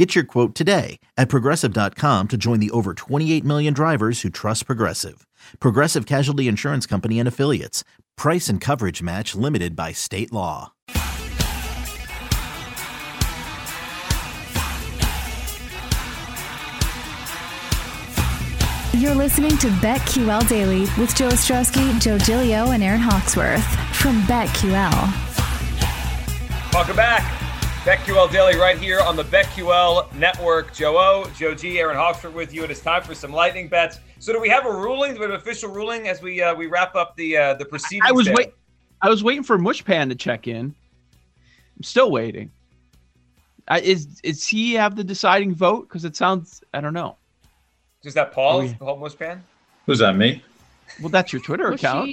Get 0.00 0.14
your 0.14 0.24
quote 0.24 0.54
today 0.54 0.98
at 1.18 1.28
progressive.com 1.28 2.28
to 2.28 2.38
join 2.38 2.58
the 2.58 2.70
over 2.70 2.94
28 2.94 3.44
million 3.44 3.74
drivers 3.74 4.22
who 4.22 4.30
trust 4.30 4.64
Progressive. 4.64 5.26
Progressive 5.60 6.06
Casualty 6.06 6.48
Insurance 6.48 6.86
Company 6.86 7.18
and 7.18 7.28
Affiliates. 7.28 7.84
Price 8.16 8.48
and 8.48 8.62
coverage 8.62 9.02
match 9.02 9.34
limited 9.34 9.76
by 9.76 9.92
state 9.92 10.32
law. 10.32 10.72
You're 18.94 19.14
listening 19.14 19.58
to 19.58 19.68
BetQL 19.82 20.48
Daily 20.48 20.86
with 20.98 21.14
Joe 21.14 21.28
Ostrowski, 21.28 22.00
Joe 22.00 22.16
Gilio, 22.16 22.72
and 22.72 22.82
Aaron 22.82 23.00
Hawksworth 23.02 23.66
from 23.94 24.22
BetQL. 24.22 25.12
Welcome 26.72 26.96
back. 26.96 27.39
BetQL 27.84 28.30
Daily 28.30 28.56
right 28.58 28.76
here 28.76 29.00
on 29.00 29.16
the 29.16 29.24
BetQL 29.24 30.12
Network. 30.14 30.74
Joe 30.74 30.98
O, 30.98 31.30
Joe 31.34 31.54
G, 31.54 31.78
Aaron 31.80 31.96
Hawksworth 31.96 32.34
with 32.34 32.52
you. 32.52 32.62
It 32.62 32.70
is 32.70 32.78
time 32.80 33.02
for 33.02 33.14
some 33.14 33.32
lightning 33.32 33.68
bets. 33.68 34.00
So 34.18 34.34
do 34.34 34.40
we 34.40 34.50
have 34.50 34.66
a 34.66 34.70
ruling? 34.70 35.14
Do 35.14 35.20
we 35.20 35.22
have 35.22 35.30
an 35.30 35.40
official 35.40 35.70
ruling 35.70 36.06
as 36.06 36.20
we 36.20 36.42
uh, 36.42 36.54
we 36.54 36.66
wrap 36.66 36.94
up 36.94 37.16
the 37.16 37.38
uh, 37.38 37.54
the 37.54 37.64
proceedings? 37.64 38.04
I 38.06 38.12
was 38.12 38.26
there? 38.26 38.34
wait. 38.34 38.52
I 39.00 39.08
was 39.08 39.24
waiting 39.24 39.42
for 39.42 39.58
Mushpan 39.58 40.10
to 40.10 40.14
check 40.14 40.46
in. 40.46 40.74
I'm 41.76 41.82
still 41.82 42.10
waiting. 42.10 42.50
I, 43.66 43.80
is 43.80 44.20
is 44.22 44.46
he 44.46 44.74
have 44.74 44.94
the 44.94 45.02
deciding 45.02 45.54
vote? 45.54 45.88
Because 45.88 46.04
it 46.04 46.14
sounds 46.14 46.62
I 46.74 46.82
don't 46.82 46.92
know. 46.92 47.16
Is 48.04 48.12
that 48.12 48.32
Paul? 48.32 48.58
Oh, 48.58 48.60
yeah. 48.60 48.74
Paul 48.78 48.98
Mushpan? 48.98 49.40
Who's 49.86 50.00
that? 50.00 50.16
Me? 50.16 50.44
Well, 51.00 51.08
that's 51.08 51.32
your 51.32 51.40
Twitter 51.40 51.68
account. 51.68 52.10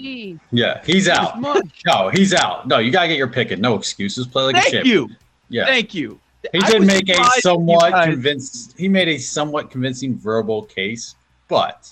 Yeah, 0.52 0.82
he's 0.86 1.10
out. 1.10 1.42
No, 1.86 2.08
he's 2.08 2.34
out. 2.34 2.70
No, 2.70 2.78
you 2.78 2.90
gotta 2.90 3.10
get 3.10 3.18
your 3.18 3.28
pick 3.28 3.52
in. 3.52 3.60
No 3.60 3.76
excuses. 3.76 4.28
Play 4.28 4.44
like 4.44 4.56
a 4.56 4.62
Thank 4.62 4.74
champ. 4.74 4.86
you. 4.86 5.10
Yeah, 5.50 5.66
Thank 5.66 5.94
you. 5.94 6.20
he 6.52 6.60
did 6.60 6.86
make 6.86 7.10
a 7.10 7.24
somewhat 7.42 8.04
convinced. 8.06 8.78
He 8.78 8.88
made 8.88 9.08
a 9.08 9.18
somewhat 9.18 9.72
convincing 9.72 10.18
verbal 10.18 10.64
case, 10.64 11.16
but 11.48 11.92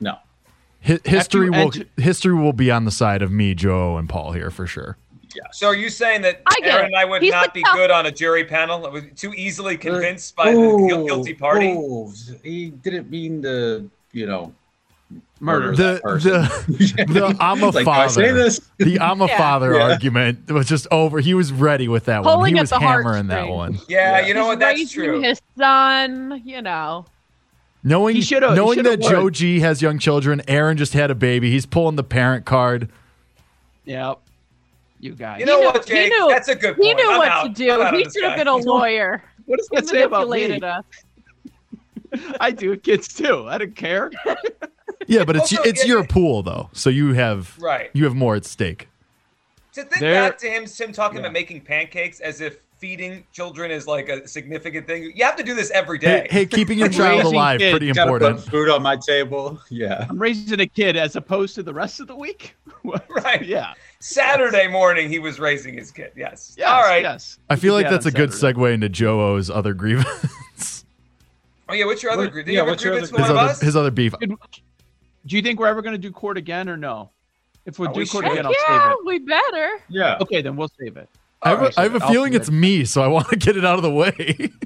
no. 0.00 0.16
Hi- 0.84 0.98
history 1.04 1.50
will 1.50 1.56
enter- 1.58 1.84
history 1.96 2.34
will 2.34 2.52
be 2.52 2.70
on 2.70 2.84
the 2.84 2.90
side 2.90 3.22
of 3.22 3.30
me, 3.32 3.54
Joe, 3.54 3.96
and 3.96 4.08
Paul 4.08 4.32
here 4.32 4.50
for 4.50 4.66
sure. 4.66 4.96
So 5.52 5.66
are 5.66 5.74
you 5.74 5.90
saying 5.90 6.22
that 6.22 6.40
I 6.46 6.56
Aaron 6.62 6.84
it. 6.84 6.86
and 6.86 6.96
I 6.96 7.04
would 7.04 7.20
He's 7.20 7.30
not 7.32 7.52
be 7.52 7.62
tough- 7.62 7.74
good 7.74 7.90
on 7.90 8.06
a 8.06 8.10
jury 8.10 8.44
panel? 8.44 8.80
Was 8.90 9.04
too 9.16 9.34
easily 9.34 9.76
convinced 9.76 10.34
by 10.34 10.52
the 10.52 11.04
guilty 11.06 11.34
party? 11.34 11.74
Oh, 11.76 12.10
he 12.42 12.70
didn't 12.70 13.10
mean 13.10 13.42
to, 13.42 13.90
you 14.12 14.26
know, 14.26 14.54
Murder. 15.38 15.76
that 15.76 16.02
The 16.02 16.18
the 16.66 17.04
the 17.12 17.36
I'm 17.38 17.62
a 17.62 17.66
Like, 17.66 17.72
do 17.74 17.78
say 17.80 17.84
father. 17.84 18.32
this? 18.32 18.60
The 18.78 18.98
I'm 19.00 19.20
a 19.20 19.26
Yeah. 19.26 19.36
father 19.38 19.74
Yeah. 19.74 19.82
argument 19.92 20.50
was 20.50 20.66
just 20.66 20.86
over. 20.90 21.20
He 21.20 21.34
was 21.34 21.52
ready 21.52 21.88
with 21.88 22.06
that 22.06 22.24
one. 22.24 22.34
Pulling 22.34 22.54
He 22.54 22.58
at 22.58 22.62
was 22.62 22.70
the 22.70 22.80
hammering 22.80 23.26
that 23.28 23.48
one. 23.48 23.78
Yeah, 23.88 24.20
Yeah. 24.20 24.26
you 24.26 24.34
know 24.34 24.40
He's 24.40 24.48
what? 24.48 24.58
That's 24.60 24.78
raising 24.78 25.04
true. 25.04 25.20
His 25.20 25.40
son, 25.58 26.42
you 26.44 26.62
know. 26.62 27.04
Knowing 27.84 28.16
He 28.16 28.22
shoulda- 28.22 28.48
he 28.50 28.56
knowing 28.56 28.82
that 28.82 29.00
won. 29.00 29.10
Joe 29.12 29.30
G 29.30 29.60
has 29.60 29.80
young 29.82 29.98
children, 29.98 30.40
Aaron 30.48 30.76
just 30.78 30.94
had 30.94 31.10
a 31.10 31.14
baby. 31.14 31.50
He's 31.50 31.66
pulling 31.66 31.96
the 31.96 32.02
parent 32.04 32.44
card. 32.46 32.88
Yep. 33.84 34.18
You 34.98 35.12
guys. 35.12 35.38
You 35.40 35.46
know 35.46 35.60
knew- 35.60 35.66
what, 35.66 35.84
he 35.86 35.94
Jake? 35.94 36.08
knew- 36.10 36.28
That's 36.30 36.48
a 36.48 36.54
good 36.56 36.76
point. 36.76 36.84
He 36.88 36.94
knew 36.94 37.10
I'm 37.12 37.18
what 37.18 37.28
out. 37.28 37.42
to 37.44 37.48
do. 37.50 37.70
I'm 37.70 37.80
out 37.82 37.94
on 37.94 38.00
He 38.00 38.04
should 38.10 38.24
have 38.24 38.38
been 38.38 38.48
a 38.48 38.56
lawyer. 38.56 39.22
what 39.44 39.58
does 39.58 39.68
He 39.70 39.76
that 39.76 39.86
say 39.86 40.02
about 40.02 40.28
me? 40.30 40.58
us. 40.62 40.84
I 42.40 42.50
do 42.50 42.74
kids 42.78 43.12
too. 43.12 43.46
I 43.46 43.58
don't 43.58 43.76
care. 43.76 44.10
Yeah, 45.06 45.24
but 45.24 45.36
it's 45.36 45.52
it's 45.52 45.86
your 45.86 46.00
yeah. 46.00 46.06
pool 46.08 46.42
though, 46.42 46.70
so 46.72 46.90
you 46.90 47.12
have 47.14 47.56
Right. 47.58 47.90
you 47.92 48.04
have 48.04 48.14
more 48.14 48.34
at 48.36 48.44
stake. 48.44 48.88
To 49.74 49.82
think 49.82 50.00
There- 50.00 50.14
back 50.30 50.38
to 50.38 50.48
him, 50.48 50.66
him 50.66 50.92
talking 50.92 51.18
about 51.20 51.32
making 51.32 51.60
pancakes 51.62 52.20
as 52.20 52.40
if 52.40 52.58
feeding 52.78 53.24
children 53.32 53.70
is 53.70 53.86
like 53.86 54.08
a 54.10 54.26
significant 54.28 54.86
thing. 54.86 55.10
You 55.14 55.24
have 55.24 55.36
to 55.36 55.42
do 55.42 55.54
this 55.54 55.70
every 55.70 55.98
day. 55.98 56.26
Hey, 56.30 56.40
hey, 56.40 56.46
keeping 56.46 56.78
your 56.78 56.88
child 56.90 57.22
alive 57.22 57.58
kids, 57.58 57.70
pretty 57.72 57.88
important. 57.88 58.40
put 58.40 58.50
food 58.50 58.68
on 58.68 58.82
my 58.82 58.96
table. 58.96 59.58
Yeah. 59.70 60.06
I'm 60.10 60.18
raising 60.18 60.60
a 60.60 60.66
kid 60.66 60.94
as 60.96 61.16
opposed 61.16 61.54
to 61.54 61.62
the 61.62 61.72
rest 61.72 62.00
of 62.00 62.06
the 62.06 62.16
week. 62.16 62.54
Right. 63.08 63.44
Yeah. 63.44 63.72
Saturday 63.98 64.68
morning, 64.68 65.08
he 65.08 65.18
was 65.18 65.40
raising 65.40 65.74
his 65.76 65.90
kid. 65.90 66.12
Yes. 66.16 66.54
Yes, 66.56 66.68
All 66.68 66.82
right. 66.82 67.02
Yes. 67.02 67.38
I 67.50 67.56
feel 67.56 67.74
like 67.74 67.84
Yeah, 67.84 67.90
that's 67.90 68.06
a 68.06 68.12
good 68.12 68.32
Saturday. 68.32 68.60
segue 68.60 68.74
into 68.74 68.88
Joe 68.88 69.32
O's 69.34 69.50
other 69.50 69.74
grievance. 69.74 70.84
Oh 71.68 71.74
yeah. 71.74 71.84
What's 71.86 72.02
your 72.02 72.12
other 72.12 72.22
What- 72.24 72.32
group? 72.32 72.46
Do 72.46 72.52
yeah, 72.52 72.56
you 72.56 72.58
have 72.60 72.68
a 72.68 72.70
what's 72.70 72.84
your 72.84 72.92
grievance 72.92 73.12
other- 73.12 73.22
his 73.22 73.30
other 73.58 73.64
his 73.64 73.76
other 73.76 73.90
beef. 73.90 74.14
Do 75.26 75.36
you 75.36 75.42
think 75.42 75.58
we're 75.58 75.66
ever 75.66 75.82
going 75.82 75.94
to 75.94 75.98
do 75.98 76.10
court 76.12 76.36
again 76.38 76.68
or 76.68 76.76
no? 76.76 77.10
If 77.64 77.78
we 77.78 77.88
Oh, 77.88 77.92
do 77.92 77.98
we 78.00 78.06
court 78.06 78.24
should. 78.24 78.32
again, 78.32 78.46
I'll 78.46 78.52
yeah, 78.68 78.90
save 78.90 78.92
it. 78.92 79.04
we 79.06 79.18
better. 79.18 79.70
Yeah. 79.88 80.18
Okay, 80.20 80.40
then 80.40 80.56
we'll 80.56 80.70
save 80.78 80.96
it. 80.96 81.08
I 81.42 81.50
have, 81.50 81.62
a, 81.62 81.72
I 81.76 81.82
have 81.84 81.94
a 81.96 82.02
I'll 82.04 82.10
feeling 82.10 82.34
it's 82.34 82.48
it. 82.48 82.52
me, 82.52 82.84
so 82.84 83.02
I 83.02 83.08
want 83.08 83.28
to 83.28 83.36
get 83.36 83.56
it 83.56 83.64
out 83.64 83.76
of 83.76 83.82
the 83.82 83.90
way. 83.90 84.50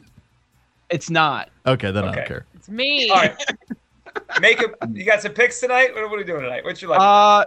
It's 0.91 1.09
not. 1.09 1.51
okay, 1.67 1.93
then 1.93 2.03
I 2.03 2.13
don't 2.17 2.27
care. 2.27 2.47
It's 2.55 2.69
me. 2.69 3.09
All 3.11 3.17
right. 3.19 3.37
Make 4.41 4.61
it. 4.61 4.75
You 4.93 5.05
got 5.05 5.23
some 5.23 5.33
picks 5.33 5.61
tonight. 5.61 5.95
What, 5.95 6.03
what 6.03 6.15
are 6.15 6.17
we 6.19 6.25
doing 6.25 6.43
tonight? 6.43 6.65
What's 6.65 6.83
your 6.83 6.91
like? 6.91 7.01
Uh, 7.01 7.45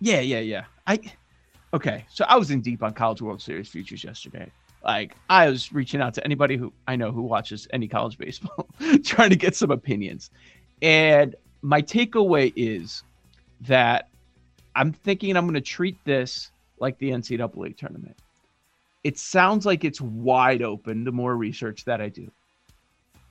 yeah, 0.00 0.20
yeah, 0.20 0.38
yeah. 0.40 0.64
I 0.86 0.98
okay. 1.74 2.06
So 2.10 2.24
I 2.26 2.36
was 2.36 2.50
in 2.50 2.62
deep 2.62 2.82
on 2.82 2.94
College 2.94 3.20
World 3.20 3.42
Series 3.42 3.68
futures 3.68 4.02
yesterday. 4.02 4.50
Like 4.82 5.14
I 5.28 5.50
was 5.50 5.70
reaching 5.70 6.00
out 6.00 6.14
to 6.14 6.24
anybody 6.24 6.56
who 6.56 6.72
I 6.86 6.96
know 6.96 7.12
who 7.12 7.20
watches 7.20 7.68
any 7.74 7.88
college 7.88 8.16
baseball, 8.16 8.66
trying 9.04 9.28
to 9.28 9.36
get 9.36 9.54
some 9.54 9.70
opinions. 9.70 10.30
And 10.80 11.34
my 11.62 11.82
takeaway 11.82 12.52
is 12.56 13.02
that 13.62 14.08
I'm 14.74 14.92
thinking 14.92 15.36
I'm 15.36 15.44
going 15.44 15.54
to 15.54 15.60
treat 15.60 16.02
this 16.04 16.50
like 16.78 16.98
the 16.98 17.10
NCAA 17.10 17.76
tournament. 17.76 18.16
It 19.04 19.18
sounds 19.18 19.66
like 19.66 19.84
it's 19.84 20.00
wide 20.00 20.62
open 20.62 21.04
the 21.04 21.12
more 21.12 21.36
research 21.36 21.84
that 21.84 22.00
I 22.00 22.08
do. 22.08 22.30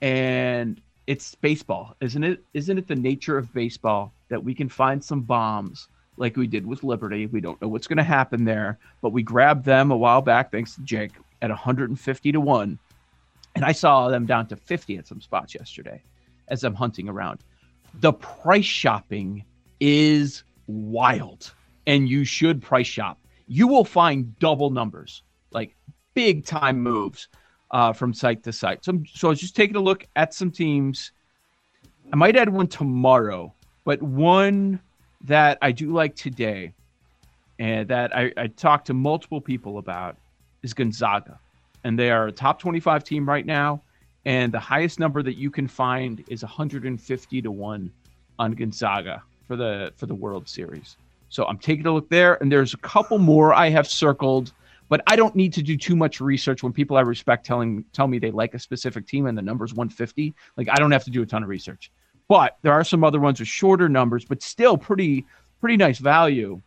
And 0.01 0.81
it's 1.07 1.35
baseball, 1.35 1.95
isn't 2.01 2.23
it? 2.23 2.43
Isn't 2.53 2.77
it 2.77 2.87
the 2.87 2.95
nature 2.95 3.37
of 3.37 3.53
baseball 3.53 4.11
that 4.29 4.43
we 4.43 4.53
can 4.53 4.69
find 4.69 5.03
some 5.03 5.21
bombs 5.21 5.87
like 6.17 6.35
we 6.35 6.47
did 6.47 6.65
with 6.65 6.83
Liberty? 6.83 7.25
We 7.27 7.41
don't 7.41 7.61
know 7.61 7.69
what's 7.69 7.87
going 7.87 7.97
to 7.97 8.03
happen 8.03 8.43
there, 8.43 8.77
but 9.01 9.13
we 9.13 9.23
grabbed 9.23 9.63
them 9.65 9.91
a 9.91 9.97
while 9.97 10.21
back, 10.21 10.51
thanks 10.51 10.75
to 10.75 10.81
Jake, 10.81 11.13
at 11.41 11.49
150 11.49 12.31
to 12.31 12.39
1. 12.41 12.79
And 13.55 13.65
I 13.65 13.71
saw 13.71 14.09
them 14.09 14.25
down 14.25 14.47
to 14.47 14.55
50 14.55 14.97
at 14.97 15.07
some 15.07 15.21
spots 15.21 15.55
yesterday 15.55 16.01
as 16.49 16.63
I'm 16.63 16.75
hunting 16.75 17.09
around. 17.09 17.39
The 17.95 18.13
price 18.13 18.65
shopping 18.65 19.43
is 19.79 20.43
wild, 20.67 21.51
and 21.85 22.07
you 22.07 22.25
should 22.25 22.61
price 22.61 22.87
shop. 22.87 23.19
You 23.47 23.67
will 23.67 23.85
find 23.85 24.37
double 24.39 24.69
numbers, 24.69 25.23
like 25.51 25.75
big 26.13 26.45
time 26.45 26.79
moves 26.79 27.27
uh, 27.71 27.93
from 27.93 28.13
site 28.13 28.43
to 28.43 28.53
site. 28.53 28.83
So, 28.83 29.01
so 29.13 29.27
I 29.27 29.29
was 29.29 29.39
just 29.39 29.55
taking 29.55 29.75
a 29.75 29.81
look 29.81 30.07
at 30.15 30.33
some 30.33 30.51
teams. 30.51 31.11
I 32.11 32.15
might 32.15 32.35
add 32.35 32.49
one 32.49 32.67
tomorrow, 32.67 33.53
but 33.83 34.01
one 34.01 34.79
that 35.21 35.57
I 35.61 35.71
do 35.71 35.91
like 35.91 36.15
today 36.15 36.73
and 37.59 37.87
that 37.87 38.15
I, 38.15 38.31
I 38.37 38.47
talked 38.47 38.87
to 38.87 38.93
multiple 38.93 39.41
people 39.41 39.77
about 39.77 40.17
is 40.63 40.73
Gonzaga. 40.73 41.39
And 41.83 41.97
they 41.97 42.11
are 42.11 42.27
a 42.27 42.31
top 42.31 42.59
25 42.59 43.03
team 43.03 43.27
right 43.27 43.45
now. 43.45 43.81
And 44.27 44.53
the 44.53 44.59
highest 44.59 44.99
number 44.99 45.23
that 45.23 45.37
you 45.37 45.49
can 45.49 45.69
find 45.69 46.21
is 46.27 46.43
150 46.43 47.41
to 47.41 47.49
1 47.49 47.91
on 48.39 48.51
Gonzaga 48.51 49.23
for 49.47 49.55
the 49.55 49.93
for 49.95 50.05
the 50.05 50.13
World 50.13 50.49
Series. 50.49 50.97
So 51.29 51.45
I'm 51.45 51.57
taking 51.57 51.87
a 51.87 51.93
look 51.93 52.09
there, 52.09 52.35
and 52.41 52.51
there's 52.51 52.73
a 52.73 52.77
couple 52.77 53.19
more 53.19 53.53
I 53.53 53.69
have 53.69 53.87
circled, 53.87 54.51
but 54.89 55.01
I 55.07 55.15
don't 55.15 55.33
need 55.33 55.53
to 55.53 55.63
do 55.63 55.77
too 55.77 55.95
much 55.95 56.19
research 56.19 56.61
when 56.61 56.73
people 56.73 56.97
I 56.97 57.01
respect 57.01 57.45
telling 57.45 57.85
tell 57.93 58.09
me 58.09 58.19
they 58.19 58.31
like 58.31 58.53
a 58.53 58.59
specific 58.59 59.07
team 59.07 59.27
and 59.27 59.37
the 59.37 59.41
number's 59.41 59.73
150. 59.73 60.35
Like 60.57 60.67
I 60.69 60.75
don't 60.75 60.91
have 60.91 61.05
to 61.05 61.09
do 61.09 61.21
a 61.21 61.25
ton 61.25 61.43
of 61.43 61.47
research. 61.47 61.89
But 62.27 62.57
there 62.63 62.73
are 62.73 62.83
some 62.83 63.05
other 63.05 63.21
ones 63.21 63.39
with 63.39 63.47
shorter 63.47 63.87
numbers, 63.87 64.25
but 64.25 64.41
still 64.41 64.77
pretty 64.77 65.25
pretty 65.61 65.77
nice 65.77 65.99
value 65.99 66.61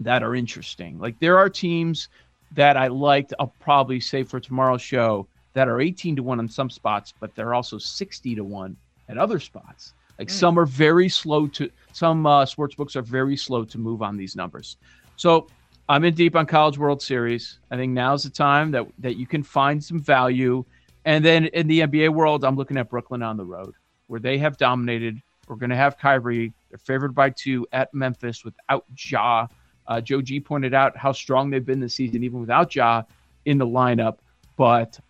that 0.00 0.24
are 0.24 0.34
interesting. 0.34 0.98
Like 0.98 1.20
there 1.20 1.38
are 1.38 1.48
teams 1.48 2.08
that 2.56 2.76
I 2.76 2.88
liked. 2.88 3.32
I'll 3.38 3.54
probably 3.60 4.00
say 4.00 4.24
for 4.24 4.40
tomorrow's 4.40 4.82
show 4.82 5.28
that 5.58 5.66
are 5.66 5.80
18 5.80 6.14
to 6.14 6.22
one 6.22 6.38
on 6.38 6.48
some 6.48 6.70
spots, 6.70 7.12
but 7.18 7.34
they're 7.34 7.52
also 7.52 7.78
60 7.78 8.36
to 8.36 8.44
one 8.44 8.76
at 9.08 9.18
other 9.18 9.40
spots. 9.40 9.92
Like 10.16 10.30
some 10.30 10.56
are 10.56 10.66
very 10.66 11.08
slow 11.08 11.48
to 11.48 11.68
some 11.92 12.26
uh, 12.26 12.46
sports 12.46 12.76
books 12.76 12.94
are 12.94 13.02
very 13.02 13.36
slow 13.36 13.64
to 13.64 13.76
move 13.76 14.00
on 14.00 14.16
these 14.16 14.36
numbers. 14.36 14.76
So 15.16 15.48
I'm 15.88 16.04
in 16.04 16.14
deep 16.14 16.36
on 16.36 16.46
College 16.46 16.78
World 16.78 17.02
Series. 17.02 17.58
I 17.72 17.76
think 17.76 17.92
now's 17.92 18.22
the 18.22 18.30
time 18.30 18.70
that 18.70 18.86
that 19.00 19.16
you 19.16 19.26
can 19.26 19.42
find 19.42 19.82
some 19.82 19.98
value. 19.98 20.64
And 21.04 21.24
then 21.24 21.46
in 21.46 21.66
the 21.66 21.80
NBA 21.80 22.10
world, 22.14 22.44
I'm 22.44 22.54
looking 22.54 22.76
at 22.76 22.88
Brooklyn 22.88 23.24
on 23.24 23.36
the 23.36 23.44
road, 23.44 23.74
where 24.06 24.20
they 24.20 24.38
have 24.38 24.58
dominated 24.58 25.20
We're 25.48 25.56
going 25.56 25.70
to 25.70 25.76
have 25.76 25.98
Kyrie. 25.98 26.52
They're 26.70 26.78
favored 26.78 27.16
by 27.16 27.30
two 27.30 27.66
at 27.72 27.92
Memphis 27.92 28.44
without 28.44 28.84
Ja. 28.96 29.48
Uh, 29.88 30.00
Joe 30.00 30.22
G 30.22 30.38
pointed 30.38 30.72
out 30.72 30.96
how 30.96 31.10
strong 31.10 31.50
they've 31.50 31.66
been 31.66 31.80
this 31.80 31.94
season, 31.94 32.22
even 32.22 32.38
without 32.38 32.76
Ja 32.76 33.02
in 33.44 33.58
the 33.58 33.66
lineup. 33.66 34.18
But 34.56 35.00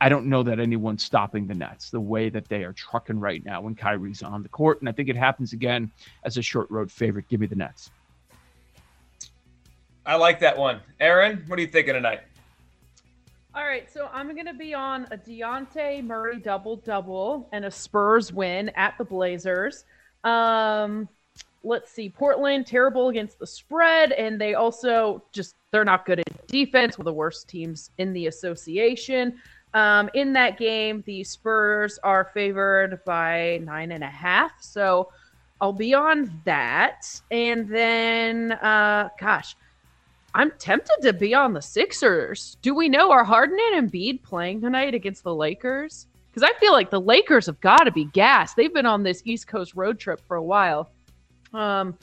I 0.00 0.08
don't 0.08 0.26
know 0.26 0.42
that 0.44 0.60
anyone's 0.60 1.04
stopping 1.04 1.46
the 1.46 1.54
Nets 1.54 1.90
the 1.90 2.00
way 2.00 2.28
that 2.28 2.48
they 2.48 2.62
are 2.64 2.72
trucking 2.72 3.18
right 3.18 3.44
now 3.44 3.62
when 3.62 3.74
Kyrie's 3.74 4.22
on 4.22 4.42
the 4.42 4.48
court. 4.48 4.80
And 4.80 4.88
I 4.88 4.92
think 4.92 5.08
it 5.08 5.16
happens 5.16 5.52
again 5.52 5.90
as 6.24 6.36
a 6.36 6.42
short 6.42 6.70
road 6.70 6.90
favorite. 6.90 7.28
Give 7.28 7.40
me 7.40 7.46
the 7.46 7.56
Nets. 7.56 7.90
I 10.06 10.14
like 10.14 10.40
that 10.40 10.56
one. 10.56 10.80
Aaron, 11.00 11.44
what 11.48 11.58
are 11.58 11.62
you 11.62 11.68
thinking 11.68 11.94
tonight? 11.94 12.20
All 13.54 13.64
right, 13.64 13.92
so 13.92 14.08
I'm 14.12 14.32
going 14.34 14.46
to 14.46 14.54
be 14.54 14.72
on 14.72 15.08
a 15.10 15.18
Dejounte 15.18 16.04
Murray 16.04 16.38
double 16.38 16.76
double 16.76 17.48
and 17.52 17.64
a 17.64 17.70
Spurs 17.70 18.32
win 18.32 18.68
at 18.76 18.96
the 18.98 19.04
Blazers. 19.04 19.84
Um, 20.22 21.08
let's 21.64 21.90
see, 21.90 22.08
Portland 22.08 22.66
terrible 22.66 23.08
against 23.08 23.38
the 23.38 23.46
spread, 23.46 24.12
and 24.12 24.40
they 24.40 24.54
also 24.54 25.24
just 25.32 25.56
they're 25.72 25.84
not 25.84 26.06
good 26.06 26.20
at 26.20 26.46
defense. 26.46 26.98
One 26.98 27.02
of 27.02 27.06
the 27.06 27.12
worst 27.14 27.48
teams 27.48 27.90
in 27.98 28.12
the 28.12 28.28
association. 28.28 29.38
Um, 29.74 30.08
in 30.14 30.32
that 30.32 30.58
game, 30.58 31.02
the 31.06 31.22
Spurs 31.24 31.98
are 32.02 32.30
favored 32.32 33.04
by 33.04 33.60
nine 33.62 33.92
and 33.92 34.02
a 34.02 34.08
half. 34.08 34.52
So 34.60 35.10
I'll 35.60 35.72
be 35.72 35.94
on 35.94 36.40
that. 36.44 37.20
And 37.30 37.68
then, 37.68 38.52
uh, 38.52 39.10
gosh, 39.18 39.56
I'm 40.34 40.52
tempted 40.58 41.02
to 41.02 41.12
be 41.12 41.34
on 41.34 41.52
the 41.52 41.62
Sixers. 41.62 42.56
Do 42.62 42.74
we 42.74 42.88
know 42.88 43.10
are 43.10 43.24
Harden 43.24 43.58
and 43.72 43.90
Embiid 43.90 44.22
playing 44.22 44.60
tonight 44.60 44.94
against 44.94 45.24
the 45.24 45.34
Lakers? 45.34 46.06
Because 46.28 46.42
I 46.42 46.58
feel 46.60 46.72
like 46.72 46.90
the 46.90 47.00
Lakers 47.00 47.46
have 47.46 47.60
got 47.60 47.84
to 47.84 47.90
be 47.90 48.04
gassed. 48.06 48.54
They've 48.54 48.72
been 48.72 48.86
on 48.86 49.02
this 49.02 49.22
East 49.24 49.48
Coast 49.48 49.74
road 49.74 49.98
trip 49.98 50.20
for 50.28 50.36
a 50.36 50.42
while. 50.42 50.90
Um, 51.52 51.96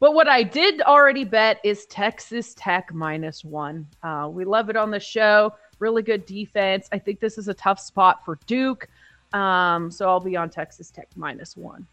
but 0.00 0.14
what 0.14 0.28
I 0.28 0.42
did 0.42 0.80
already 0.82 1.24
bet 1.24 1.60
is 1.64 1.86
Texas 1.86 2.54
Tech 2.54 2.92
minus 2.94 3.44
one. 3.44 3.86
Uh, 4.02 4.28
we 4.32 4.44
love 4.44 4.70
it 4.70 4.76
on 4.76 4.90
the 4.90 5.00
show. 5.00 5.52
Really 5.78 6.02
good 6.02 6.26
defense. 6.26 6.88
I 6.92 6.98
think 6.98 7.20
this 7.20 7.38
is 7.38 7.48
a 7.48 7.54
tough 7.54 7.80
spot 7.80 8.24
for 8.24 8.38
Duke. 8.46 8.88
Um, 9.32 9.90
so 9.90 10.08
I'll 10.08 10.20
be 10.20 10.36
on 10.36 10.50
Texas 10.50 10.90
Tech 10.90 11.08
minus 11.16 11.56
one. 11.56 11.86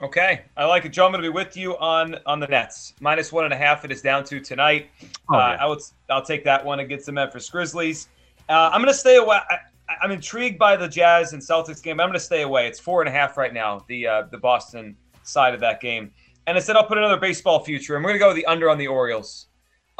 Okay, 0.00 0.42
I 0.56 0.64
like 0.64 0.84
it, 0.84 0.88
Joe. 0.88 1.06
I'm 1.06 1.12
going 1.12 1.22
to 1.22 1.28
be 1.28 1.32
with 1.32 1.56
you 1.56 1.76
on 1.78 2.16
on 2.26 2.40
the 2.40 2.48
Nets 2.48 2.94
minus 3.00 3.30
one 3.30 3.44
and 3.44 3.52
a 3.52 3.56
half. 3.56 3.84
It 3.84 3.92
is 3.92 4.02
down 4.02 4.24
to 4.24 4.40
tonight. 4.40 4.90
Oh, 5.30 5.36
uh. 5.36 5.56
I 5.60 5.66
would 5.66 5.78
I'll 6.10 6.24
take 6.24 6.42
that 6.44 6.64
one 6.64 6.80
against 6.80 7.06
the 7.06 7.12
Memphis 7.12 7.48
Grizzlies. 7.48 8.08
Uh, 8.48 8.70
I'm 8.72 8.80
going 8.80 8.92
to 8.92 8.98
stay 8.98 9.16
away. 9.16 9.38
I, 9.48 9.58
I'm 10.02 10.10
intrigued 10.10 10.58
by 10.58 10.76
the 10.76 10.88
Jazz 10.88 11.34
and 11.34 11.42
Celtics 11.42 11.80
game. 11.80 11.98
But 11.98 12.04
I'm 12.04 12.08
going 12.08 12.18
to 12.18 12.24
stay 12.24 12.42
away. 12.42 12.66
It's 12.66 12.80
four 12.80 13.00
and 13.00 13.08
a 13.08 13.12
half 13.12 13.36
right 13.36 13.54
now. 13.54 13.84
The 13.86 14.06
uh, 14.06 14.22
the 14.30 14.38
Boston 14.38 14.96
side 15.22 15.54
of 15.54 15.60
that 15.60 15.80
game. 15.80 16.10
And 16.48 16.56
instead, 16.56 16.74
I'll 16.74 16.86
put 16.86 16.98
another 16.98 17.18
baseball 17.18 17.60
future. 17.60 17.94
And 17.94 18.04
we're 18.04 18.10
going 18.10 18.18
to 18.18 18.24
go 18.24 18.28
with 18.28 18.36
the 18.36 18.46
under 18.46 18.68
on 18.70 18.78
the 18.78 18.88
Orioles. 18.88 19.46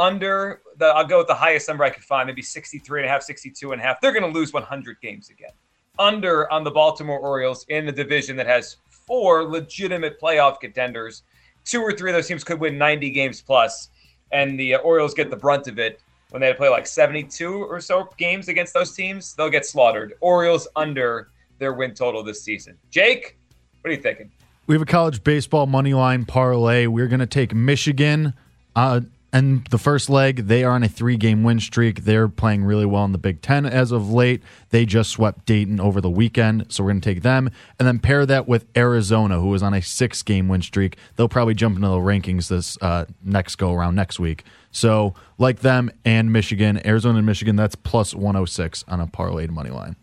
Under 0.03 0.63
the, 0.79 0.87
I'll 0.87 1.07
go 1.07 1.19
with 1.19 1.29
the 1.29 1.35
highest 1.35 1.69
number 1.69 1.85
I 1.85 1.91
could 1.91 2.03
find, 2.03 2.27
maybe 2.27 2.43
63 2.43 3.01
and 3.03 3.07
a 3.07 3.09
half, 3.09 3.23
62 3.23 3.71
and 3.71 3.81
a 3.81 3.85
half. 3.85 4.01
They're 4.01 4.11
going 4.11 4.25
to 4.25 4.37
lose 4.37 4.53
100 4.53 5.01
games 5.01 5.31
again. 5.31 5.53
Under 5.97 6.53
on 6.53 6.65
the 6.65 6.73
Baltimore 6.73 7.21
Orioles 7.21 7.65
in 7.69 7.87
the 7.87 7.93
division 7.93 8.35
that 8.37 8.49
has 8.49 8.79
four 8.89 9.45
legitimate 9.45 10.21
playoff 10.21 10.59
contenders. 10.59 11.23
Two 11.65 11.81
or 11.81 11.93
three 11.93 12.11
of 12.11 12.17
those 12.17 12.27
teams 12.27 12.43
could 12.43 12.59
win 12.59 12.77
90 12.77 13.11
games 13.11 13.41
plus, 13.41 13.91
and 14.33 14.59
the 14.59 14.75
uh, 14.75 14.79
Orioles 14.79 15.15
get 15.15 15.31
the 15.31 15.37
brunt 15.37 15.69
of 15.69 15.79
it 15.79 16.01
when 16.31 16.43
they 16.43 16.53
play 16.53 16.69
like 16.69 16.89
72 16.89 17.65
or 17.65 17.81
so 17.81 18.09
games 18.17 18.49
against 18.49 18.75
those 18.75 18.97
teams. 18.97 19.35
They'll 19.35 19.51
get 19.51 19.65
slaughtered. 19.65 20.15
Orioles 20.21 20.67
under 20.75 21.29
their 21.61 21.75
win 21.75 21.95
total 21.95 22.25
this 22.25 22.43
season. 22.43 22.77
Jake, 22.91 23.39
what 23.81 23.91
are 23.91 23.95
you 23.95 24.03
thinking? 24.03 24.33
We 24.67 24.75
have 24.75 24.83
a 24.83 24.87
college 24.87 25.23
baseball 25.23 25.67
money 25.67 25.95
line 25.95 26.25
parlay. 26.25 26.87
We're 26.87 27.07
going 27.07 27.21
to 27.21 27.27
take 27.27 27.55
Michigan. 27.55 28.35
Uh, 28.75 29.03
and 29.35 29.65
the 29.69 29.79
first 29.79 30.11
leg, 30.11 30.47
they 30.47 30.63
are 30.63 30.73
on 30.73 30.83
a 30.83 30.89
three 30.89 31.17
game 31.17 31.43
win 31.43 31.59
streak. 31.59 32.05
They're 32.05 32.29
playing 32.29 32.65
really 32.65 32.85
well 32.85 33.05
in 33.07 33.13
the 33.13 33.19
Big 33.19 33.41
Ten 33.41 33.65
as 33.65 33.91
of 33.91 34.13
late. 34.13 34.43
They 34.69 34.85
just 34.85 35.11
swept 35.11 35.47
Dayton 35.47 35.81
over 35.81 36.03
the 36.03 36.11
weekend. 36.11 36.67
So 36.69 36.85
we're 36.85 36.91
going 36.91 37.01
to 37.01 37.15
take 37.15 37.23
them. 37.23 37.51
And 37.79 37.89
then 37.89 37.99
pair 37.99 38.27
that 38.27 38.47
with 38.47 38.67
Arizona, 38.77 39.41
who 39.41 39.55
is 39.55 39.63
on 39.63 39.73
a 39.73 39.81
six 39.81 40.23
game 40.23 40.49
win 40.49 40.61
streak. 40.61 40.99
They'll 41.17 41.31
probably 41.31 41.55
jump 41.55 41.77
into 41.77 41.89
the 41.89 41.97
rankings 41.97 42.49
this 42.49 42.77
uh, 42.83 43.07
next 43.25 43.57
go 43.57 43.73
around 43.73 43.95
next 43.95 44.21
week. 44.21 44.45
So, 44.71 45.15
like 45.39 45.61
them 45.61 45.91
and 46.05 46.31
Michigan, 46.31 46.87
Arizona 46.87 47.19
and 47.19 47.27
Michigan, 47.27 47.57
that's 47.57 47.75
plus 47.75 48.15
106 48.15 48.85
on 48.89 49.01
a 49.01 49.07
parlayed 49.07 49.51
money 49.51 49.71
line. 49.71 49.97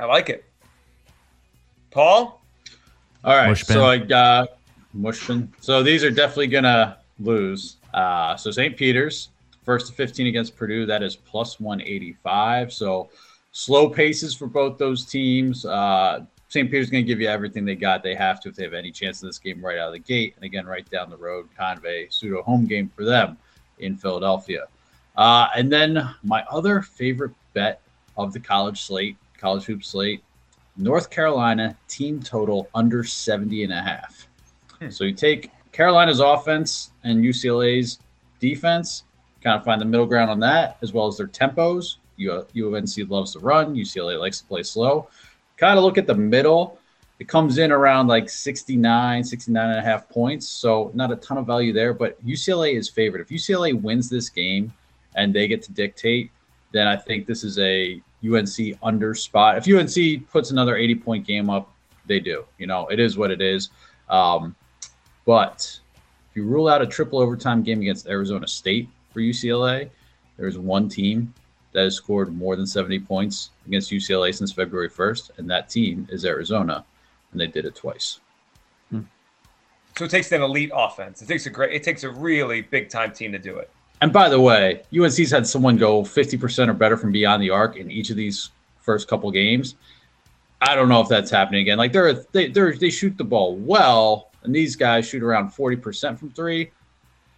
I 0.00 0.06
like 0.06 0.30
it. 0.30 0.44
Paul? 1.90 2.42
All 3.22 3.36
right, 3.36 3.50
Mushbin. 3.50 3.72
so 3.72 3.84
I 3.84 3.98
got 3.98 4.56
Mushbin. 4.96 5.48
So 5.60 5.82
these 5.82 6.02
are 6.02 6.10
definitely 6.10 6.48
gonna 6.48 6.98
lose. 7.24 7.76
Uh, 7.94 8.36
so 8.36 8.50
St. 8.50 8.76
Peter's 8.76 9.28
first 9.64 9.86
to 9.88 9.92
15 9.92 10.26
against 10.26 10.56
Purdue, 10.56 10.86
that 10.86 11.02
is 11.02 11.16
plus 11.16 11.60
185. 11.60 12.72
So 12.72 13.10
slow 13.52 13.88
paces 13.88 14.34
for 14.34 14.46
both 14.46 14.78
those 14.78 15.04
teams. 15.04 15.64
Uh, 15.64 16.24
St. 16.48 16.70
Peter's 16.70 16.90
going 16.90 17.04
to 17.04 17.08
give 17.08 17.20
you 17.20 17.28
everything 17.28 17.64
they 17.64 17.74
got. 17.74 18.02
They 18.02 18.14
have 18.14 18.40
to 18.40 18.48
if 18.48 18.56
they 18.56 18.64
have 18.64 18.74
any 18.74 18.90
chance 18.90 19.22
in 19.22 19.28
this 19.28 19.38
game 19.38 19.64
right 19.64 19.78
out 19.78 19.88
of 19.88 19.94
the 19.94 19.98
gate. 20.00 20.34
And 20.36 20.44
again, 20.44 20.66
right 20.66 20.88
down 20.90 21.10
the 21.10 21.16
road, 21.16 21.48
kind 21.56 21.78
of 21.78 21.84
a 21.86 22.08
pseudo 22.10 22.42
home 22.42 22.66
game 22.66 22.90
for 22.94 23.04
them 23.04 23.38
in 23.78 23.96
Philadelphia. 23.96 24.66
Uh, 25.16 25.48
and 25.54 25.70
then 25.70 26.08
my 26.22 26.42
other 26.50 26.82
favorite 26.82 27.32
bet 27.54 27.80
of 28.16 28.32
the 28.32 28.40
college 28.40 28.82
slate, 28.82 29.16
college 29.38 29.64
hoop 29.64 29.84
slate, 29.84 30.22
North 30.76 31.10
Carolina 31.10 31.76
team 31.88 32.22
total 32.22 32.68
under 32.74 33.04
70 33.04 33.64
and 33.64 33.72
a 33.72 33.82
half. 33.82 34.28
So 34.90 35.04
you 35.04 35.12
take 35.12 35.50
Carolina's 35.72 36.20
offense 36.20 36.92
and 37.02 37.24
UCLA's 37.24 37.98
defense, 38.40 39.04
kind 39.42 39.58
of 39.58 39.64
find 39.64 39.80
the 39.80 39.86
middle 39.86 40.06
ground 40.06 40.30
on 40.30 40.38
that, 40.40 40.76
as 40.82 40.92
well 40.92 41.06
as 41.06 41.16
their 41.16 41.26
tempos. 41.26 41.96
U- 42.16 42.46
UNC 42.54 43.10
loves 43.10 43.32
to 43.32 43.38
run, 43.40 43.74
UCLA 43.74 44.20
likes 44.20 44.40
to 44.40 44.46
play 44.46 44.62
slow. 44.62 45.08
Kind 45.56 45.78
of 45.78 45.84
look 45.84 45.98
at 45.98 46.06
the 46.06 46.14
middle. 46.14 46.78
It 47.18 47.28
comes 47.28 47.58
in 47.58 47.70
around 47.72 48.08
like 48.08 48.28
69, 48.28 49.24
69 49.24 49.70
and 49.70 49.78
a 49.78 49.82
half 49.82 50.08
points. 50.08 50.48
So 50.48 50.90
not 50.94 51.12
a 51.12 51.16
ton 51.16 51.38
of 51.38 51.46
value 51.46 51.72
there, 51.72 51.94
but 51.94 52.24
UCLA 52.26 52.74
is 52.74 52.88
favored. 52.88 53.20
If 53.20 53.28
UCLA 53.28 53.80
wins 53.80 54.10
this 54.10 54.28
game 54.28 54.72
and 55.14 55.32
they 55.32 55.46
get 55.46 55.62
to 55.62 55.72
dictate, 55.72 56.30
then 56.72 56.86
I 56.86 56.96
think 56.96 57.26
this 57.26 57.44
is 57.44 57.58
a 57.58 58.02
UNC 58.24 58.76
under 58.82 59.14
spot. 59.14 59.56
If 59.56 59.68
UNC 59.68 60.28
puts 60.30 60.50
another 60.50 60.76
80 60.76 60.94
point 60.96 61.26
game 61.26 61.48
up, 61.48 61.72
they 62.06 62.18
do. 62.18 62.44
You 62.58 62.66
know, 62.66 62.88
it 62.88 62.98
is 62.98 63.16
what 63.16 63.30
it 63.30 63.40
is. 63.40 63.70
Um, 64.08 64.56
but 65.24 65.80
if 66.30 66.36
you 66.36 66.44
rule 66.44 66.68
out 66.68 66.82
a 66.82 66.86
triple 66.86 67.18
overtime 67.18 67.62
game 67.62 67.80
against 67.80 68.06
Arizona 68.06 68.46
State 68.46 68.88
for 69.12 69.20
UCLA, 69.20 69.90
there's 70.36 70.58
one 70.58 70.88
team 70.88 71.32
that 71.72 71.84
has 71.84 71.94
scored 71.94 72.34
more 72.34 72.56
than 72.56 72.66
70 72.66 73.00
points 73.00 73.50
against 73.66 73.90
UCLA 73.90 74.34
since 74.34 74.52
February 74.52 74.90
1st, 74.90 75.38
and 75.38 75.50
that 75.50 75.68
team 75.68 76.06
is 76.10 76.24
Arizona, 76.24 76.84
and 77.32 77.40
they 77.40 77.46
did 77.46 77.64
it 77.64 77.74
twice. 77.74 78.20
Hmm. 78.90 79.02
So 79.96 80.04
it 80.04 80.10
takes 80.10 80.30
an 80.32 80.42
elite 80.42 80.70
offense. 80.74 81.22
It 81.22 81.28
takes 81.28 81.46
a 81.46 81.50
great. 81.50 81.72
It 81.72 81.82
takes 81.82 82.04
a 82.04 82.10
really 82.10 82.62
big 82.62 82.88
time 82.88 83.12
team 83.12 83.32
to 83.32 83.38
do 83.38 83.58
it. 83.58 83.70
And 84.00 84.12
by 84.12 84.28
the 84.28 84.40
way, 84.40 84.82
UNC's 84.92 85.30
had 85.30 85.46
someone 85.46 85.76
go 85.76 86.02
50% 86.02 86.68
or 86.68 86.72
better 86.72 86.96
from 86.96 87.12
beyond 87.12 87.40
the 87.40 87.50
arc 87.50 87.76
in 87.76 87.90
each 87.90 88.10
of 88.10 88.16
these 88.16 88.50
first 88.80 89.06
couple 89.06 89.30
games. 89.30 89.76
I 90.60 90.74
don't 90.74 90.88
know 90.88 91.00
if 91.00 91.08
that's 91.08 91.30
happening 91.30 91.60
again. 91.60 91.78
Like 91.78 91.92
they're 91.92 92.14
they 92.32 92.48
they're, 92.48 92.74
they 92.76 92.90
shoot 92.90 93.16
the 93.16 93.24
ball 93.24 93.56
well, 93.56 94.31
and 94.44 94.54
these 94.54 94.76
guys 94.76 95.06
shoot 95.06 95.22
around 95.22 95.50
40% 95.50 96.18
from 96.18 96.30
three. 96.30 96.70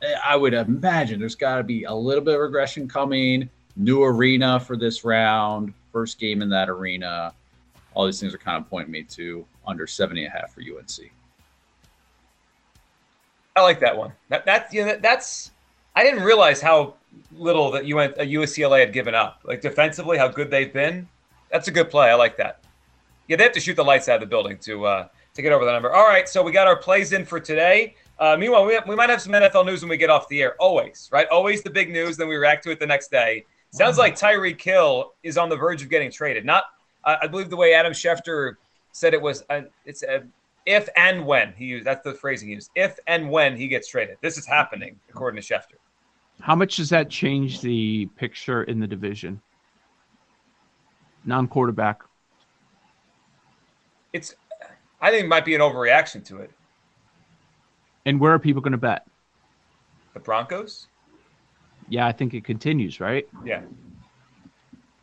Eh, 0.02 0.14
I 0.24 0.36
would 0.36 0.54
imagine 0.54 1.20
there's 1.20 1.34
got 1.34 1.56
to 1.56 1.62
be 1.62 1.84
a 1.84 1.94
little 1.94 2.24
bit 2.24 2.34
of 2.34 2.40
regression 2.40 2.88
coming. 2.88 3.48
New 3.76 4.04
arena 4.04 4.60
for 4.60 4.76
this 4.76 5.04
round, 5.04 5.74
first 5.92 6.18
game 6.18 6.42
in 6.42 6.48
that 6.50 6.68
arena. 6.68 7.34
All 7.94 8.06
these 8.06 8.20
things 8.20 8.34
are 8.34 8.38
kind 8.38 8.62
of 8.62 8.68
pointing 8.68 8.92
me 8.92 9.02
to 9.04 9.44
under 9.66 9.86
70 9.86 10.24
and 10.24 10.34
a 10.34 10.38
half 10.38 10.52
for 10.52 10.60
UNC. 10.60 11.10
I 13.56 13.62
like 13.62 13.80
that 13.80 13.96
one. 13.96 14.12
That 14.28 14.44
that's 14.44 14.72
you 14.74 14.80
know, 14.80 14.88
that, 14.88 15.02
that's. 15.02 15.52
I 15.94 16.02
didn't 16.02 16.24
realize 16.24 16.60
how 16.60 16.94
little 17.32 17.70
that 17.70 17.84
you 17.84 17.94
went 17.96 18.18
uh, 18.18 18.22
UCLA 18.22 18.80
had 18.80 18.92
given 18.92 19.14
up. 19.14 19.42
Like 19.44 19.60
defensively, 19.60 20.18
how 20.18 20.26
good 20.26 20.50
they've 20.50 20.72
been. 20.72 21.08
That's 21.52 21.68
a 21.68 21.70
good 21.70 21.88
play. 21.88 22.10
I 22.10 22.14
like 22.14 22.36
that. 22.38 22.64
Yeah, 23.28 23.36
they 23.36 23.44
have 23.44 23.52
to 23.52 23.60
shoot 23.60 23.76
the 23.76 23.84
lights 23.84 24.08
out 24.08 24.16
of 24.16 24.20
the 24.22 24.26
building 24.26 24.58
to 24.58 24.86
uh, 24.86 25.08
to 25.34 25.42
get 25.42 25.52
over 25.52 25.64
the 25.64 25.72
number. 25.72 25.92
All 25.92 26.06
right, 26.06 26.28
so 26.28 26.42
we 26.42 26.52
got 26.52 26.66
our 26.66 26.76
plays 26.76 27.12
in 27.12 27.24
for 27.24 27.40
today. 27.40 27.94
Uh, 28.18 28.36
meanwhile, 28.38 28.64
we, 28.64 28.78
we 28.86 28.94
might 28.94 29.10
have 29.10 29.20
some 29.20 29.32
NFL 29.32 29.66
news 29.66 29.82
when 29.82 29.88
we 29.88 29.96
get 29.96 30.08
off 30.10 30.28
the 30.28 30.40
air. 30.40 30.54
Always, 30.60 31.08
right? 31.12 31.26
Always 31.28 31.62
the 31.62 31.70
big 31.70 31.90
news. 31.90 32.16
Then 32.16 32.28
we 32.28 32.36
react 32.36 32.62
to 32.64 32.70
it 32.70 32.78
the 32.78 32.86
next 32.86 33.10
day. 33.10 33.44
Sounds 33.72 33.98
like 33.98 34.14
Tyreek 34.16 34.60
Hill 34.60 35.14
is 35.24 35.36
on 35.36 35.48
the 35.48 35.56
verge 35.56 35.82
of 35.82 35.90
getting 35.90 36.10
traded. 36.10 36.44
Not, 36.44 36.64
I 37.04 37.18
I 37.22 37.26
believe 37.26 37.50
the 37.50 37.56
way 37.56 37.74
Adam 37.74 37.92
Schefter 37.92 38.54
said 38.92 39.14
it 39.14 39.20
was. 39.20 39.42
Uh, 39.50 39.62
it's 39.84 40.04
a 40.04 40.22
if 40.64 40.88
and 40.96 41.26
when 41.26 41.52
he 41.54 41.64
used. 41.64 41.84
That's 41.84 42.04
the 42.04 42.14
phrasing 42.14 42.48
he 42.48 42.54
used. 42.54 42.70
If 42.76 43.00
and 43.08 43.28
when 43.28 43.56
he 43.56 43.66
gets 43.66 43.88
traded. 43.88 44.18
This 44.20 44.38
is 44.38 44.46
happening 44.46 45.00
according 45.10 45.42
to 45.42 45.46
Schefter. 45.46 45.78
How 46.40 46.54
much 46.54 46.76
does 46.76 46.88
that 46.90 47.10
change 47.10 47.60
the 47.60 48.06
picture 48.16 48.62
in 48.62 48.78
the 48.78 48.86
division? 48.86 49.40
Non 51.24 51.48
quarterback. 51.48 52.02
It's. 54.12 54.36
I 55.04 55.10
think 55.10 55.24
it 55.24 55.28
might 55.28 55.44
be 55.44 55.54
an 55.54 55.60
overreaction 55.60 56.24
to 56.28 56.38
it. 56.38 56.50
And 58.06 58.18
where 58.18 58.32
are 58.32 58.38
people 58.38 58.62
going 58.62 58.72
to 58.72 58.78
bet? 58.78 59.06
The 60.14 60.20
Broncos? 60.20 60.86
Yeah, 61.90 62.06
I 62.06 62.12
think 62.12 62.32
it 62.32 62.42
continues, 62.42 63.00
right? 63.00 63.28
Yeah. 63.44 63.60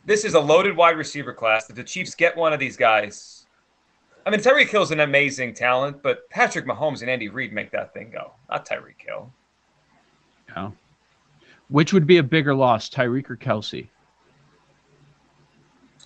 This 0.03 0.25
is 0.25 0.33
a 0.33 0.39
loaded 0.39 0.75
wide 0.75 0.97
receiver 0.97 1.33
class. 1.35 1.69
If 1.69 1.75
the 1.75 1.83
Chiefs 1.83 2.15
get 2.15 2.35
one 2.35 2.51
of 2.51 2.59
these 2.59 2.75
guys, 2.75 3.45
I 4.25 4.31
mean, 4.31 4.39
Tyreek 4.39 4.69
Hill's 4.69 4.89
an 4.89 5.01
amazing 5.01 5.53
talent, 5.53 6.01
but 6.01 6.27
Patrick 6.31 6.65
Mahomes 6.65 7.01
and 7.01 7.09
Andy 7.09 7.29
Reid 7.29 7.53
make 7.53 7.69
that 7.69 7.93
thing 7.93 8.09
go, 8.09 8.31
not 8.49 8.67
Tyreek 8.67 8.99
Hill. 9.05 9.31
Yeah. 10.49 10.71
Which 11.69 11.93
would 11.93 12.07
be 12.07 12.17
a 12.17 12.23
bigger 12.23 12.55
loss, 12.55 12.89
Tyreek 12.89 13.29
or 13.29 13.37
Kelce? 13.37 13.87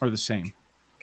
Or 0.02 0.10
the 0.10 0.18
same? 0.18 0.52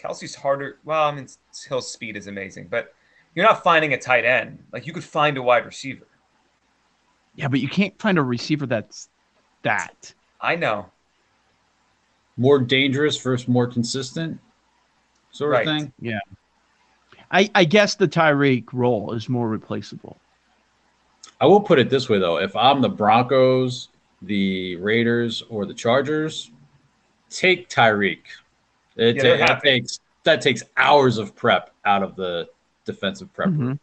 Kelce's 0.02 0.34
harder. 0.34 0.78
Well, 0.84 1.04
I 1.04 1.12
mean, 1.14 1.28
Hill's 1.68 1.90
speed 1.92 2.16
is 2.16 2.26
amazing, 2.26 2.68
but 2.68 2.94
you're 3.34 3.46
not 3.46 3.62
finding 3.62 3.92
a 3.92 3.98
tight 3.98 4.24
end. 4.24 4.58
Like 4.72 4.86
you 4.86 4.92
could 4.92 5.04
find 5.04 5.36
a 5.36 5.42
wide 5.42 5.64
receiver. 5.64 6.06
Yeah, 7.34 7.48
but 7.48 7.60
you 7.60 7.68
can't 7.68 7.98
find 8.00 8.18
a 8.18 8.22
receiver 8.22 8.66
that's 8.66 9.08
that. 9.62 10.12
I 10.40 10.56
know. 10.56 10.90
More 12.36 12.58
dangerous 12.58 13.16
versus 13.20 13.46
more 13.48 13.66
consistent 13.66 14.38
sort 15.30 15.52
Right. 15.52 15.66
of 15.66 15.74
thing. 15.74 15.92
Yeah. 16.00 16.18
I, 17.30 17.50
I 17.54 17.64
guess 17.64 17.94
the 17.94 18.08
Tyreek 18.08 18.66
role 18.72 19.12
is 19.12 19.28
more 19.28 19.48
replaceable. 19.48 20.18
I 21.40 21.46
will 21.46 21.60
put 21.60 21.78
it 21.78 21.88
this 21.88 22.08
way 22.08 22.18
though: 22.18 22.38
if 22.38 22.54
I'm 22.54 22.82
the 22.82 22.88
Broncos, 22.88 23.88
the 24.20 24.76
Raiders, 24.76 25.42
or 25.48 25.64
the 25.64 25.74
Chargers, 25.74 26.50
take 27.30 27.68
Tyreek. 27.70 28.20
It, 28.96 29.16
Yeah, 29.16 29.22
they're 29.22 29.38
that 29.38 29.62
takes 29.62 30.00
that 30.24 30.40
takes 30.40 30.62
hours 30.76 31.18
of 31.18 31.34
prep 31.34 31.70
out 31.84 32.02
of 32.02 32.14
the 32.16 32.48
defensive 32.84 33.32
prep. 33.32 33.48
room. 33.48 33.74
Mhm. 33.74 33.78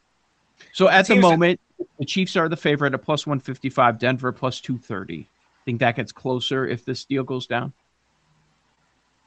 So 0.73 0.87
at 0.87 1.05
the 1.07 1.13
Teams 1.15 1.23
that- 1.23 1.29
moment, 1.29 1.59
the 1.99 2.05
Chiefs 2.05 2.35
are 2.37 2.47
the 2.49 2.55
favorite 2.57 2.93
at 2.93 3.01
plus 3.01 3.25
155, 3.27 3.97
Denver 3.99 4.31
plus 4.31 4.61
230. 4.61 5.27
Think 5.65 5.79
that 5.79 5.95
gets 5.95 6.11
closer 6.11 6.65
if 6.67 6.85
this 6.85 7.03
deal 7.05 7.23
goes 7.23 7.45
down? 7.47 7.73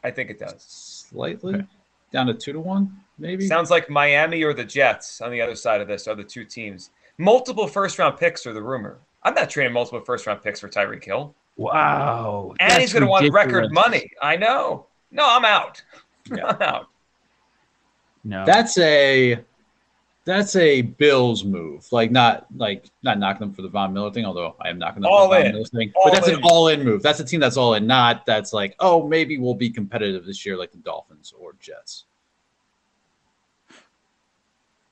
I 0.05 0.11
think 0.11 0.31
it 0.31 0.39
does. 0.39 0.62
Slightly 0.62 1.55
Okay. 1.55 1.67
down 2.12 2.27
to 2.27 2.35
two 2.35 2.53
to 2.53 2.61
one, 2.61 2.99
maybe. 3.19 3.47
Sounds 3.47 3.71
like 3.71 3.89
Miami 3.89 4.43
or 4.43 4.53
the 4.53 4.65
Jets 4.65 5.21
on 5.21 5.31
the 5.31 5.41
other 5.41 5.55
side 5.55 5.81
of 5.81 5.89
this 5.89 6.09
are 6.09 6.15
the 6.15 6.25
two 6.25 6.45
teams. 6.45 6.91
Multiple 7.19 7.67
first 7.69 7.99
round 7.99 8.19
picks 8.19 8.47
are 8.47 8.53
the 8.53 8.62
rumor. 8.62 8.99
I'm 9.23 9.35
not 9.35 9.51
trading 9.51 9.73
multiple 9.73 10.01
first 10.01 10.27
round 10.27 10.43
picks 10.43 10.61
for 10.61 10.69
Tyreek 10.69 11.05
Hill. 11.05 11.35
Wow. 11.57 12.55
And 12.59 12.81
he's 12.81 12.93
going 12.93 13.03
to 13.05 13.09
want 13.09 13.31
record 13.33 13.71
money. 13.73 14.11
I 14.21 14.37
know. 14.37 14.87
No, 15.12 15.25
I'm 15.28 15.45
out. 15.45 15.83
I'm 16.33 16.62
out. 16.62 16.88
No. 18.25 18.45
That's 18.47 18.78
a 18.78 19.38
that's 20.25 20.54
a 20.57 20.83
Bills 20.83 21.45
move. 21.45 21.87
Like 21.92 22.11
not 22.11 22.47
like 22.57 22.87
not 23.02 23.19
knocking 23.19 23.40
them 23.40 23.52
for 23.54 23.62
the 23.62 23.69
Von 23.69 23.92
Miller 23.92 24.11
thing, 24.12 24.25
although 24.25 24.54
I 24.61 24.69
am 24.71 24.78
knocking 24.78 25.02
them 25.02 25.11
All 25.12 25.28
for 25.28 25.35
the 25.35 25.40
in. 25.40 25.45
Von 25.47 25.52
Miller 25.54 25.64
thing. 25.66 25.92
All 25.97 26.04
but 26.07 26.14
that's 26.14 26.28
in. 26.28 26.37
an 26.37 26.40
all 26.45 26.69
in 26.69 26.85
move. 26.85 27.02
That's 27.02 27.21
a 27.21 27.25
team 27.25 27.40
that's 27.40 27.57
all 27.57 27.75
in, 27.75 27.87
not 27.87 28.25
that's 28.26 28.52
like, 28.52 28.75
oh, 28.81 29.07
maybe 29.07 29.38
we'll 29.38 29.54
be 29.54 29.69
competitive 29.71 30.25
this 30.25 30.47
year 30.47 30.57
like 30.57 30.71
the 30.73 30.78
Dolphins 30.78 31.35
or 31.38 31.54
Jets. 31.61 32.04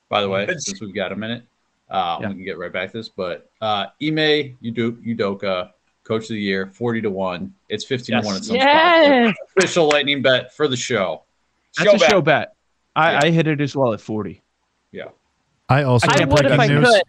By 0.08 0.20
the 0.20 0.28
way, 0.28 0.46
But- 0.46 0.60
since 0.60 0.80
we've 0.80 0.94
got 0.94 1.12
a 1.12 1.16
minute, 1.16 1.44
uh, 1.88 2.18
Yeah. 2.20 2.28
we 2.28 2.34
can 2.34 2.44
get 2.44 2.58
right 2.58 2.72
back 2.72 2.90
to 2.92 2.98
this. 2.98 3.08
But 3.08 3.48
uh 3.60 3.86
Ime 4.02 4.58
Udo- 4.64 4.92
Udoka, 5.06 5.70
coach 6.04 6.24
of 6.24 6.28
the 6.30 6.40
year, 6.40 6.66
40 6.74 7.02
to 7.02 7.10
1. 7.10 7.52
It's 7.68 7.84
15 7.84 8.14
Yes. 8.16 8.24
to 8.24 8.26
1 8.28 8.36
in 8.36 8.42
some 8.42 8.56
Yes. 8.56 9.34
spots. 9.36 9.38
Official 9.56 9.88
lightning 9.88 10.22
bet 10.22 10.54
for 10.54 10.66
the 10.68 10.76
show. 10.76 11.22
That's 11.76 11.90
Show 11.90 11.96
a 11.96 11.98
back. 11.98 12.10
show 12.10 12.20
bet. 12.22 12.52
I, 12.96 13.12
Yeah. 13.12 13.20
I 13.24 13.30
hit 13.30 13.46
it 13.46 13.60
as 13.60 13.76
well 13.76 13.92
at 13.92 14.00
40. 14.00 14.42
Yeah. 14.92 15.04
I 15.68 15.84
also 15.84 16.08
I 16.08 16.14
I 16.14 16.18
got 16.20 16.28
would 16.30 16.46
if 16.46 16.58
I 16.58 16.66
news. 16.66 16.88
could. 16.88 17.02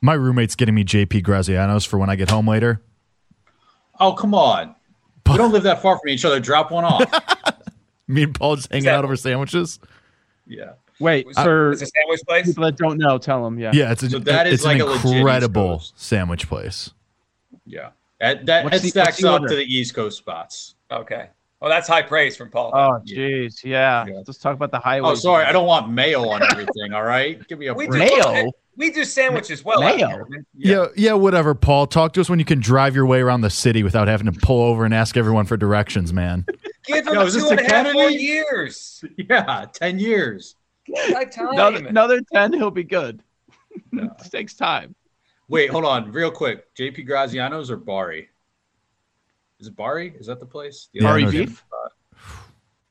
My 0.00 0.14
roommate's 0.14 0.56
getting 0.56 0.74
me 0.74 0.84
JP 0.84 1.22
Grazianos 1.22 1.86
for 1.86 1.98
when 1.98 2.08
I 2.10 2.16
get 2.16 2.30
home 2.30 2.48
later. 2.48 2.80
Oh, 4.00 4.14
come 4.14 4.34
on. 4.34 4.74
We 5.28 5.36
don't 5.36 5.52
live 5.52 5.62
that 5.64 5.80
far 5.82 5.98
from 5.98 6.08
each 6.08 6.24
other. 6.24 6.40
Drop 6.40 6.70
one 6.72 6.84
off. 6.84 7.04
Me 8.08 8.24
and 8.24 8.34
Paul 8.34 8.56
just 8.56 8.72
hanging 8.72 8.88
out 8.88 9.04
over 9.04 9.14
sandwiches. 9.16 9.78
yeah. 10.46 10.72
Wait, 10.98 11.26
Was- 11.26 11.36
for 11.36 11.72
It's 11.72 11.82
a 11.82 11.86
sandwich 11.86 12.20
place. 12.26 12.46
people 12.46 12.64
that 12.64 12.76
don't 12.76 12.98
know, 12.98 13.18
tell 13.18 13.44
them. 13.44 13.58
Yeah. 13.58 13.70
Yeah, 13.74 13.92
it's, 13.92 14.02
a, 14.02 14.10
So 14.10 14.18
that 14.20 14.46
is 14.46 14.54
it's 14.54 14.64
like 14.64 14.80
an 14.80 14.88
a 14.88 14.92
incredible 14.92 15.78
Coast. 15.78 15.98
sandwich 16.00 16.48
place. 16.48 16.90
Yeah. 17.66 17.90
That, 18.20 18.46
that, 18.46 18.64
What's 18.64 18.76
that 18.76 18.82
the- 18.82 18.88
stacks 18.88 19.16
the 19.20 19.28
up 19.30 19.40
order? 19.42 19.48
to 19.50 19.56
the 19.56 19.64
East 19.64 19.94
Coast 19.94 20.18
spots. 20.18 20.74
Okay. 20.90 21.28
Oh, 21.60 21.68
that's 21.68 21.86
high 21.86 22.02
praise 22.02 22.36
from 22.36 22.50
Paul. 22.50 22.72
Oh, 22.74 23.00
jeez. 23.06 23.62
Yeah. 23.64 24.04
Yeah. 24.06 24.14
Let's 24.26 24.38
talk 24.38 24.54
about 24.56 24.72
the 24.72 24.80
highway. 24.80 25.10
Oh, 25.10 25.14
sorry. 25.14 25.44
I 25.44 25.52
don't 25.52 25.66
want 25.66 25.90
mayo 25.90 26.28
on 26.28 26.42
everything. 26.42 26.92
All 26.92 27.04
right. 27.04 27.46
Give 27.48 27.58
me 27.58 27.68
a 27.68 27.74
We 27.74 27.86
break. 27.86 28.10
do- 28.10 28.16
Mayo? 28.32 28.50
we 28.76 28.90
do 28.90 29.04
sandwiches 29.04 29.64
well. 29.64 29.80
Mayo? 29.80 30.08
here, 30.08 30.26
man. 30.28 30.46
Yeah. 30.56 30.86
yeah, 30.96 31.12
whatever, 31.12 31.54
Paul. 31.54 31.86
Talk 31.86 32.14
to 32.14 32.20
us 32.20 32.28
when 32.28 32.38
you 32.40 32.44
can 32.44 32.58
drive 32.58 32.96
your 32.96 33.06
way 33.06 33.20
around 33.20 33.42
the 33.42 33.50
city 33.50 33.82
without 33.84 34.08
having 34.08 34.32
to 34.32 34.38
pull 34.40 34.60
over 34.64 34.84
and 34.84 34.92
ask 34.92 35.16
everyone 35.16 35.46
for 35.46 35.56
directions, 35.56 36.12
man. 36.12 36.44
Give 36.86 37.06
him 37.06 37.14
Yo, 37.14 37.22
is 37.22 37.34
this 37.34 37.44
two 37.44 37.50
and 37.50 37.58
the 37.60 37.64
a 37.66 37.70
half 37.72 37.94
more 37.94 38.10
years. 38.10 39.04
Yeah. 39.16 39.66
10 39.72 39.98
years. 40.00 40.56
Time. 41.30 41.48
Another, 41.52 41.86
another 41.86 42.20
10, 42.32 42.54
he'll 42.54 42.72
be 42.72 42.82
good. 42.82 43.22
It 43.92 44.10
takes 44.32 44.54
time. 44.54 44.96
Wait, 45.52 45.68
hold 45.68 45.84
on. 45.84 46.10
Real 46.10 46.30
quick. 46.30 46.74
JP 46.74 47.06
Graziano's 47.06 47.70
or 47.70 47.76
Bari? 47.76 48.30
Is 49.60 49.66
it 49.66 49.76
Bari? 49.76 50.14
Is 50.18 50.26
that 50.26 50.40
the 50.40 50.46
place? 50.46 50.88
The 50.94 51.00
Yeah, 51.00 51.08
Bari 51.08 51.26
beef? 51.30 51.62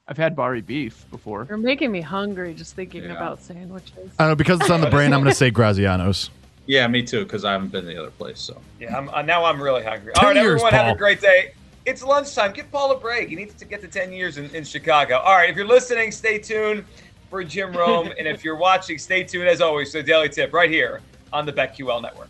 I've 0.07 0.17
had 0.17 0.35
Bari 0.35 0.61
beef 0.61 1.09
before. 1.09 1.47
You're 1.49 1.57
making 1.57 1.91
me 1.91 2.01
hungry 2.01 2.53
just 2.53 2.75
thinking 2.75 3.05
Yeah. 3.05 3.13
about 3.13 3.41
sandwiches. 3.41 4.11
I 4.19 4.23
don't 4.23 4.29
know, 4.29 4.35
because 4.35 4.61
it's 4.61 4.69
on 4.69 4.79
the 4.79 4.91
brain, 4.91 5.11
I'm 5.11 5.21
going 5.21 5.31
to 5.31 5.35
say 5.35 5.49
Grazianos. 5.49 6.29
Yeah, 6.67 6.85
me 6.87 7.01
too, 7.01 7.23
because 7.23 7.43
I 7.43 7.53
haven't 7.53 7.71
been 7.71 7.85
to 7.85 7.87
the 7.87 7.99
other 7.99 8.11
place. 8.11 8.39
So 8.39 8.61
Yeah, 8.79 8.95
I'm, 8.95 9.09
uh, 9.09 9.23
now 9.23 9.43
I'm 9.43 9.59
really 9.59 9.83
hungry. 9.83 10.13
Ten 10.13 10.23
All 10.23 10.29
right, 10.29 10.35
years, 10.35 10.61
everyone, 10.61 10.73
have 10.73 10.95
a 10.95 10.97
great 10.99 11.19
day. 11.19 11.53
It's 11.87 12.03
lunchtime. 12.03 12.53
Give 12.53 12.71
Paul 12.71 12.91
a 12.91 12.99
break. 12.99 13.29
He 13.29 13.35
needs 13.35 13.55
to 13.55 13.65
get 13.65 13.81
to 13.81 13.87
10 13.87 14.13
years 14.13 14.37
in, 14.37 14.53
in 14.53 14.65
Chicago. 14.65 15.17
All 15.17 15.35
right, 15.35 15.49
if 15.49 15.55
you're 15.55 15.65
listening, 15.65 16.11
stay 16.11 16.37
tuned 16.37 16.85
for 17.31 17.43
Jim 17.43 17.73
Rome. 17.73 18.13
and 18.19 18.27
if 18.27 18.43
you're 18.43 18.55
watching, 18.55 18.99
stay 18.99 19.23
tuned 19.23 19.47
as 19.47 19.61
always 19.61 19.91
for 19.91 19.97
the 19.97 20.03
Daily 20.03 20.29
Tip 20.29 20.53
right 20.53 20.69
here 20.69 21.01
on 21.33 21.47
the 21.47 21.53
BetQL 21.53 22.03
Network. 22.03 22.29